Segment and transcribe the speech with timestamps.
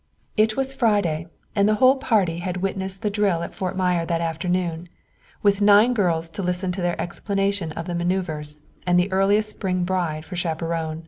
[0.35, 4.19] It was Friday, and the whole party had witnessed the drill at Fort Myer that
[4.19, 4.89] afternoon,
[5.43, 9.83] with nine girls to listen to their explanation of the manoeuvers and the earliest spring
[9.83, 10.99] bride for chaperon.